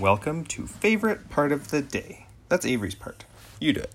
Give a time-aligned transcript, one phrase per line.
[0.00, 2.26] Welcome to favorite part of the day.
[2.48, 3.24] That's Avery's part.
[3.60, 3.92] You do it.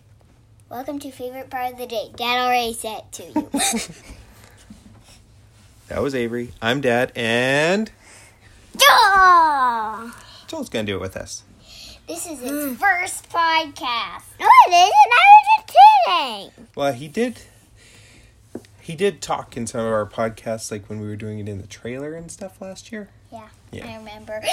[0.70, 2.10] Welcome to favorite part of the day.
[2.16, 3.50] Dad already said it to you.
[5.90, 6.52] That was Avery.
[6.62, 7.92] I'm Dad, and
[8.78, 10.09] Duh!
[10.48, 11.43] Joel's gonna do it with us.
[12.07, 14.23] This is his first podcast.
[14.39, 15.11] No, it isn't.
[15.11, 15.77] I was just
[16.55, 16.68] kidding.
[16.75, 17.41] Well, he did.
[18.82, 21.61] He did talk in some of our podcasts, like when we were doing it in
[21.61, 23.09] the trailer and stuff last year.
[23.32, 23.88] Yeah, Yeah.
[23.88, 24.41] I remember.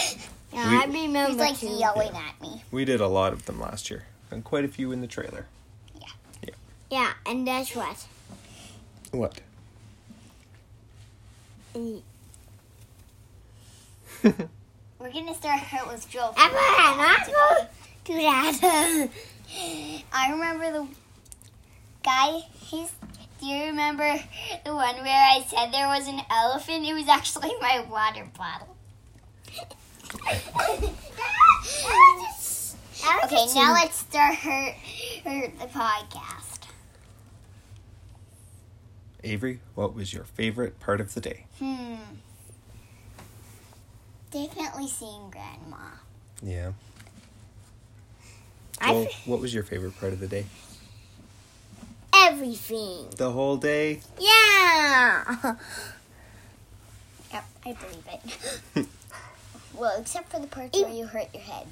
[0.52, 1.30] Yeah, We- I remember.
[1.30, 2.62] He's like yelling at me.
[2.70, 5.44] We did a lot of them last year, and quite a few in the trailer.
[5.94, 6.06] Yeah,
[6.42, 6.50] Yeah,
[6.90, 8.06] Yeah, and that's what.
[9.10, 9.40] What?
[11.74, 12.00] Mm.
[14.98, 16.32] We're gonna start out with Joel.
[16.36, 17.68] I'm not going to
[18.04, 19.08] do that.
[20.12, 20.86] I remember the
[22.02, 22.40] guy.
[22.54, 22.90] He's.
[23.40, 24.18] Do you remember
[24.64, 26.84] the one where I said there was an elephant?
[26.84, 28.76] It was actually my water bottle.
[33.24, 34.72] okay, now let's start her,
[35.24, 36.66] her the podcast.
[39.22, 41.46] Avery, what was your favorite part of the day?
[41.58, 41.96] Hmm.
[44.30, 45.76] Definitely seeing Grandma.
[46.42, 46.72] Yeah.
[48.80, 50.46] I Joel, what was your favorite part of the day?
[52.26, 53.06] Everything.
[53.16, 54.00] The whole day.
[54.18, 55.56] Yeah.
[57.32, 58.08] Yep, I believe
[58.76, 58.86] it.
[59.74, 61.66] well, except for the parts where you hurt your head.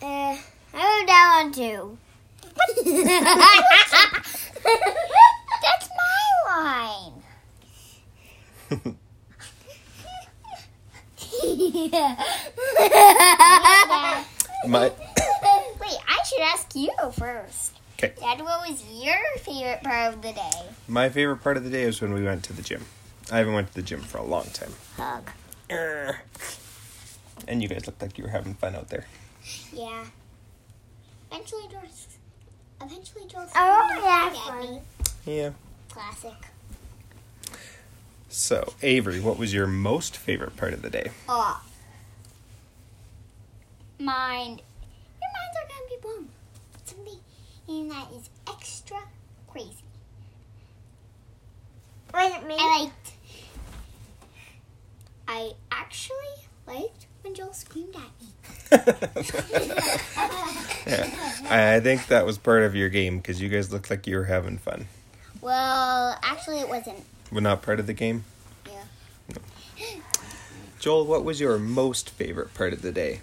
[0.00, 0.36] Uh,
[0.72, 1.98] I wrote that one too.
[5.62, 7.12] That's my line.
[14.68, 14.92] My.
[15.80, 17.77] Wait, I should ask you first.
[17.98, 18.12] 'Kay.
[18.20, 20.62] Dad, what was your favorite part of the day?
[20.86, 22.86] My favorite part of the day was when we went to the gym.
[23.30, 24.72] I haven't went to the gym for a long time.
[24.96, 25.30] Hug.
[25.68, 26.22] Err.
[27.48, 29.06] And you guys looked like you were having fun out there.
[29.72, 30.04] Yeah.
[31.32, 32.06] Eventually, Joel's.
[32.80, 33.50] Eventually, Joel's.
[33.56, 34.80] Oh, that's funny.
[35.26, 35.50] Yeah.
[35.88, 36.34] Classic.
[38.28, 41.10] So, Avery, what was your most favorite part of the day?
[41.28, 41.60] Oh.
[43.98, 44.62] Mind.
[45.20, 46.28] Your minds are gonna be blown.
[47.68, 48.96] Something that is extra
[49.46, 49.74] crazy.
[52.14, 52.56] Was it me?
[52.58, 53.12] I liked.
[55.26, 56.16] I actually
[56.66, 58.28] liked when Joel screamed at me.
[60.86, 61.74] Yeah.
[61.76, 64.24] I think that was part of your game because you guys looked like you were
[64.24, 64.88] having fun.
[65.42, 67.04] Well, actually, it wasn't.
[67.30, 68.24] Well, not part of the game.
[68.66, 69.84] Yeah.
[70.80, 73.20] Joel, what was your most favorite part of the day?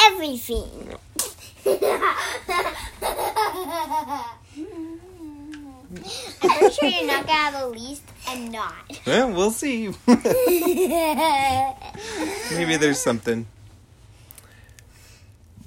[0.00, 0.94] Everything.
[4.08, 5.80] I'm
[6.40, 9.00] pretty sure you're not gonna have a least and not.
[9.06, 9.88] Well, we'll see.
[10.06, 10.86] Maybe
[12.76, 13.46] there's something.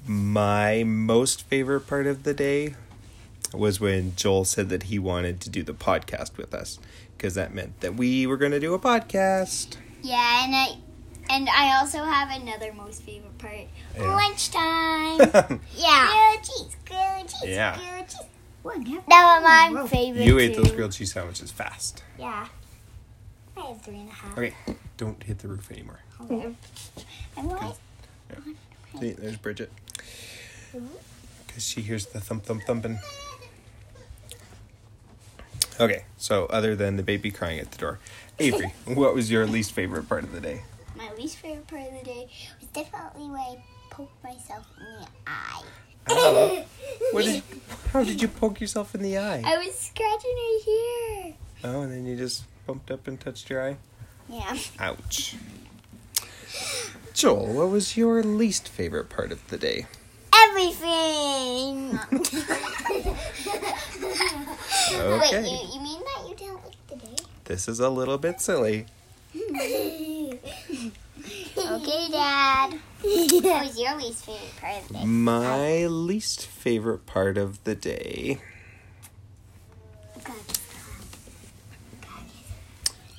[0.06, 2.74] My most favorite part of the day
[3.52, 6.78] was when Joel said that he wanted to do the podcast with us
[7.16, 9.76] because that meant that we were going to do a podcast.
[10.02, 10.76] Yeah, and I
[11.28, 13.66] and I also have another most favorite part.
[13.96, 14.14] Yeah.
[14.14, 15.18] Lunchtime.
[15.18, 15.58] yeah.
[15.76, 16.08] yeah.
[16.32, 17.76] Grilled cheese, grilled cheese, Yeah.
[17.76, 18.25] grilled cheese.
[18.66, 20.24] That was my favorite.
[20.24, 22.02] You ate those grilled cheese sandwiches fast.
[22.18, 22.46] Yeah.
[23.56, 24.32] I have three and a half.
[24.36, 24.54] Okay,
[24.96, 26.00] don't hit the roof anymore.
[26.20, 26.54] Okay.
[27.36, 27.74] I'm like,
[29.00, 29.70] See, there's Bridget.
[31.46, 32.98] Because she hears the thump thump thumping.
[35.78, 37.98] Okay, so other than the baby crying at the door,
[38.38, 40.62] Avery, what was your least favorite part of the day?
[40.96, 42.26] my least favorite part of the day
[42.58, 45.62] was definitely when I poked myself in the eye.
[46.08, 46.64] Ow.
[47.12, 47.42] What did?
[47.96, 49.42] How did you poke yourself in the eye?
[49.42, 51.34] I was scratching right here.
[51.64, 53.78] Oh, and then you just bumped up and touched your eye.
[54.28, 54.54] Yeah.
[54.78, 55.36] Ouch.
[57.14, 59.86] Joel, what was your least favorite part of the day?
[60.30, 61.98] Everything.
[64.92, 65.42] Okay.
[65.42, 67.16] Wait, you, you mean that you didn't like the day?
[67.44, 68.86] This is a little bit silly.
[69.34, 70.38] okay,
[72.10, 72.78] Dad.
[73.02, 75.04] What was your least favorite part of the day?
[75.04, 78.40] My least favorite part of the day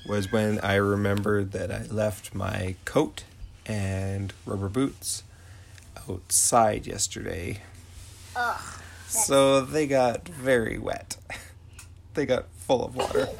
[0.07, 3.23] was when I remembered that I left my coat
[3.65, 5.23] and rubber boots
[6.09, 7.61] outside yesterday.
[8.35, 8.61] Ugh.
[9.07, 11.17] So they got very wet.
[12.13, 13.29] They got full of water.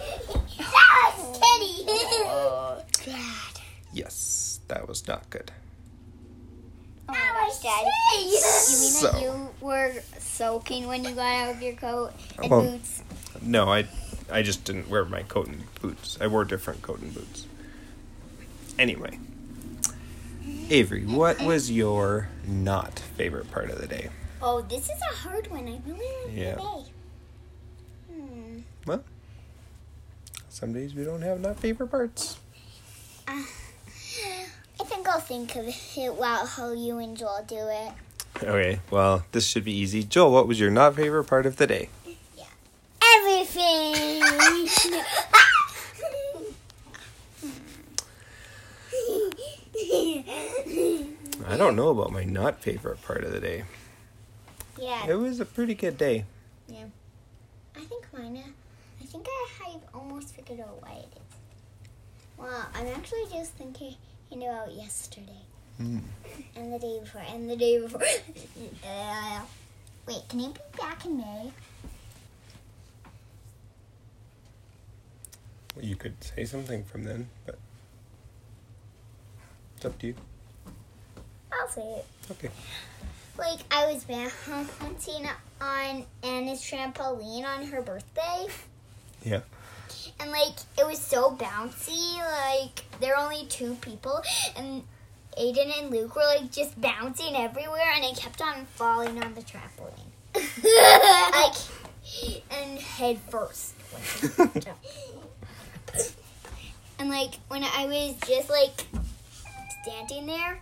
[0.60, 3.12] That was Teddy.
[3.12, 3.60] Dad.
[3.94, 5.52] Yes, that was not good.
[7.10, 7.86] Oh my gosh, Dad.
[8.18, 8.42] You mean
[8.92, 12.12] So- that you were soaking when you got out of your coat
[12.42, 13.02] and Well- boots?
[13.42, 13.88] No, I
[14.30, 16.18] I just didn't wear my coat and boots.
[16.20, 17.46] I wore different coat and boots.
[18.78, 19.20] Anyway,
[20.70, 24.10] Avery, what was your not favorite part of the day?
[24.42, 25.66] Oh, this is a hard one.
[25.68, 26.56] I really like Yeah.
[26.56, 26.86] the day.
[28.12, 28.60] Hmm.
[28.86, 29.04] Well,
[30.50, 32.38] some days we don't have not favorite parts.
[33.28, 33.44] Uh,
[35.08, 37.94] Think I'll think of it while how you and Joel do it.
[38.44, 40.04] Okay, well, this should be easy.
[40.04, 41.88] Joel, what was your not favorite part of the day?
[42.36, 42.44] Yeah.
[43.16, 44.22] Everything.
[51.48, 53.64] I don't know about my not favorite part of the day.
[54.78, 56.26] yeah, It was a pretty good day.
[56.68, 56.84] Yeah.
[57.78, 58.44] I think mine.
[58.46, 58.50] uh,
[59.02, 61.38] I think I have almost figured out why it is.
[62.38, 63.96] Well, I'm actually just thinking
[64.32, 65.42] about yesterday
[65.78, 66.00] Hmm.
[66.56, 68.02] and the day before and the day before.
[68.88, 69.42] uh,
[70.08, 71.52] wait, can you be back in May?
[75.76, 77.60] Well, you could say something from then, but
[79.76, 80.16] it's up to you.
[81.52, 82.06] I'll say it.
[82.32, 82.50] Okay.
[83.38, 85.28] Like I was bouncing
[85.62, 88.48] on Anna's trampoline on her birthday.
[89.24, 89.42] Yeah.
[90.20, 94.22] And like it was so bouncy, like there were only two people
[94.56, 94.84] and
[95.38, 99.42] Aiden and Luke were like just bouncing everywhere and I kept on falling on the
[99.42, 100.12] trampoline.
[101.34, 101.56] like
[102.52, 103.74] and head first.
[107.00, 108.86] and like when I was just like
[109.84, 110.60] standing there,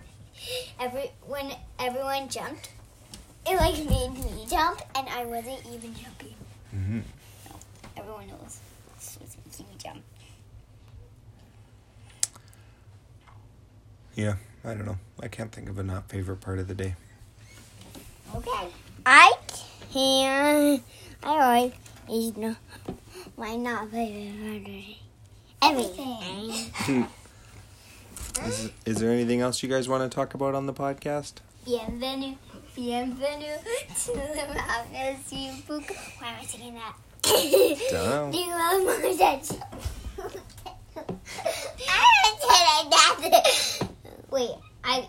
[0.79, 2.69] every when everyone jumped,
[3.47, 6.35] it like made me jump and I wasn't even jumping.
[6.71, 6.99] hmm
[7.97, 8.59] Everyone knows.
[8.97, 10.01] This was making me jump.
[14.15, 14.97] Yeah, I don't know.
[15.21, 16.95] I can't think of a not favorite part of the day.
[18.33, 18.67] Okay.
[19.05, 19.33] I
[19.91, 20.81] can.
[21.21, 21.73] I always
[22.09, 22.55] is no.
[23.35, 24.85] Why not favorite part of
[25.61, 27.07] Everything.
[28.45, 31.35] Is, is there anything else you guys want to talk about on the podcast?
[31.65, 32.35] Bienvenue,
[32.75, 33.57] bienvenue
[33.95, 34.47] to the
[35.31, 35.83] You Book.
[36.19, 36.95] Why am I singing that?
[37.23, 39.41] Do you love my dad?
[41.87, 43.85] I said that.
[44.35, 44.51] Wait,
[44.83, 45.07] I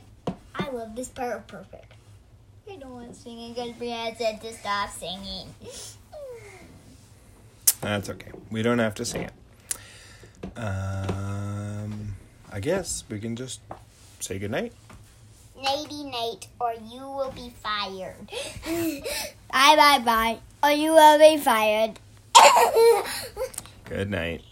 [0.55, 1.95] I love this part perfect.
[2.71, 5.49] I don't want to sing it because Brianna said to stop singing.
[7.81, 8.31] That's okay.
[8.53, 9.33] We don't have to sing it.
[10.57, 12.15] Um,
[12.53, 13.59] I guess we can just
[14.21, 14.73] say goodnight.
[15.61, 18.31] Nighty night, or you will be fired.
[19.51, 21.99] bye bye bye, or you will be fired.
[23.87, 24.43] Good night.